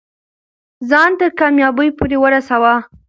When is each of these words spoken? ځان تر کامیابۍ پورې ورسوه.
ځان 0.89 1.11
تر 1.19 1.29
کامیابۍ 1.39 1.89
پورې 1.97 2.17
ورسوه. 2.19 2.73